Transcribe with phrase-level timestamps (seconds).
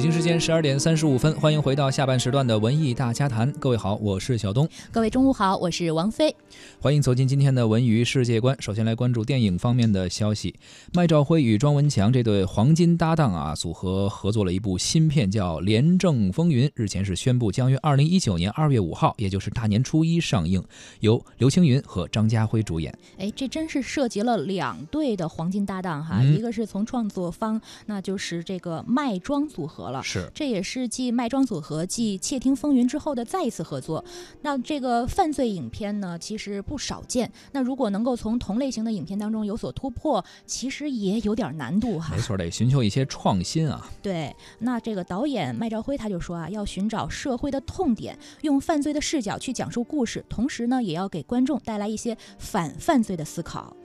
[0.00, 3.52] 间十二点三十五分，欢迎回到下半时段的文艺大家谈。
[3.52, 4.68] 各位好，我是小东。
[4.90, 6.34] 各位中午好，我是王菲。
[6.80, 8.56] 欢迎走进今天的文娱世界观。
[8.60, 10.54] 首先来关注电影方面的消息。
[10.92, 16.66] 麦兆辉与庄文强这对黄金搭档啊，组合合作了一部新片，叫《廉政风云》。
[16.74, 20.64] 日前是宣布将于二零一九年二月五号，也就是大年初一上映，
[21.00, 22.92] 由刘青云和张家辉主演。
[23.18, 30.02] 哎，这真是涉及了两对的黄金搭档哈，一个是从创作方，那就是这个麦庄组合了。
[30.02, 34.04] 是，这也是继麦庄组合继《窃听风云》之后的再一次合作。
[34.42, 37.30] 那这个犯罪影片呢，其实不少见。
[37.52, 42.14] 那如果能够从同类型的影片当中有所突破，其实也有点难度哈。
[42.14, 43.88] 没错，得寻求一些创新啊。
[44.02, 53.76] 对，那这个导演麦兆辉他就说啊，要寻找社会的痛点，用犯罪的视角去讲述故事，同时呢，也要给观众带来一些反犯罪的思考。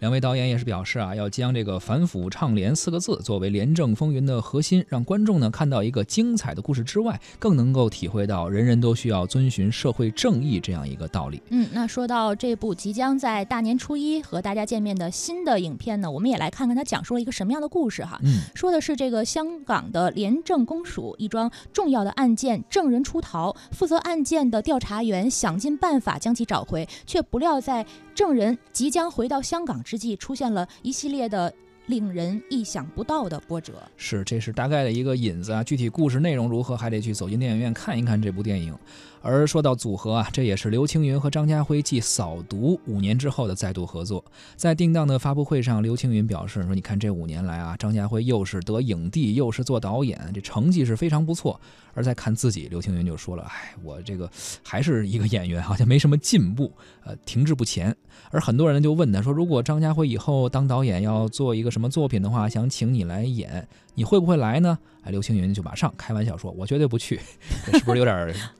[0.00, 11.42] 两位导演也是表示啊，要将这个反腐倡廉四个字作为廉政风云的核心，让观众呢看到一个精彩的故事之外，更能够体会到人人都需要遵循社会正义这样一个道理。
[11.50, 18.18] 嗯，那说到这部即将在大年初一和大家见面的新的影片呢，我们也来看看它讲述了一个什么样的故事哈。
[18.22, 31.52] 嗯，说的是这个香港的廉政公署一桩重要的案件，证人出逃，负责案件的调查员想尽办法将其找回，却不料在证人即将回到香港之际，出现了一系列的
[31.86, 33.82] 令人意想不到的波折。
[33.96, 38.72] 是，这是大概的一个引子啊，具体故事内容如何，还得去走进电影院看一看这部电影。
[39.20, 44.24] 而说到组合啊，这也是刘青云和张家辉继《扫毒》五年之后的再度合作。
[44.54, 51.60] 在定档的发布会上，刘青云表示说：“你看这五年来啊，张家辉又是得影帝，又是做导演，这成绩是非常不错。”
[51.92, 54.30] 而在看自己，刘青云就说了：“哎，我这个
[54.62, 56.72] 还是一个演员，好像没什么进步，
[57.04, 57.94] 呃，停滞不前。”
[58.30, 67.18] 而很多人就问他说：“如果张家辉以后当导演要做一个什么作品的话，想请你来演，你会不会来呢？”哎，刘青云就马上开玩笑说：“我绝对不去。
[67.72, 68.14] ”是不是有点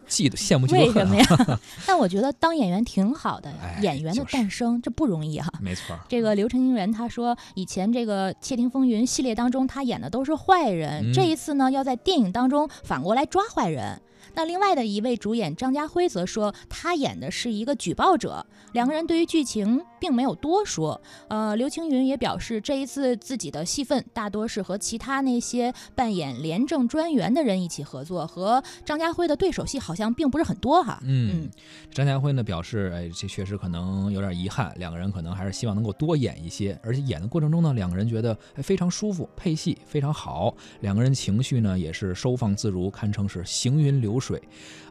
[0.08, 0.86] 嫉妒、羡慕、嫉妒、恨？
[0.86, 1.60] 为什么呀？
[1.86, 3.52] 但我觉得当演员挺好的，
[3.82, 5.52] 演员的诞生这不容易哈。
[5.60, 14.00] 没错，这个刘青云他说，以前这个《窃听风云》系列当中，他演的都是坏人，这一次呢，要在电影当中反过来抓坏人。
[14.34, 18.46] 那另外的一位主演张家辉则说，他演的是一个举报者。
[18.72, 21.00] 两个人对于剧情并没有多说。
[21.28, 31.00] 呃，刘青云也表示，这一次自己的戏份大多是和其他那些扮演廉政专员的人一起合作，和张家辉的对手戏好像并不是很多哈。
[31.04, 31.50] 嗯，
[31.92, 44.09] 张家辉呢表示，哎，这确实可能有点遗憾，两个人可能还是希望能够多演一些，而且演的过程中呢，两个人觉得哎非常舒服，配戏非常好，两个人情绪呢也是收放自如，堪称是行云流。
[44.10, 44.42] 流水，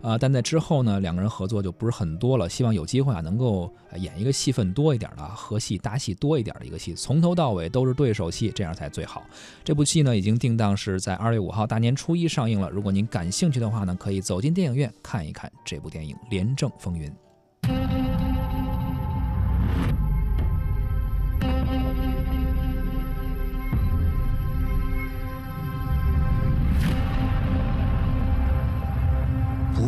[0.01, 2.47] 啊，但在之后呢，两个人合作就不是很多了。
[2.47, 9.23] 希望有机会啊，能够演一个戏份多一点的、合戏搭戏多一点的一个戏，从头到尾都是对手戏，这样才最好。
[9.63, 12.69] 这部戏呢，已经定档是在二月五号大年初一上映了。
[12.69, 17.09] 如果您感兴趣的话呢，可以走进电影院看一看这部电影《廉政风云》。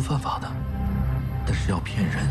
[0.02, 0.50] 犯法的，
[1.46, 2.26] 但是要骗人。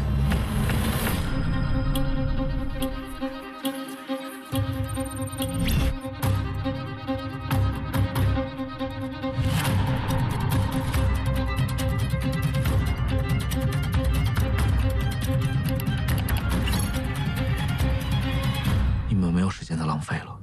[19.07, 20.38] 你们没有时间再浪费了，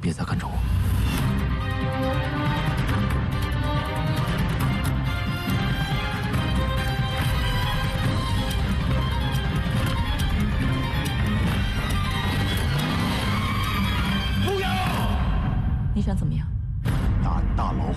[0.00, 0.52] 别再跟着我。
[15.94, 16.46] 你想怎么样？
[17.22, 17.94] 打大老虎。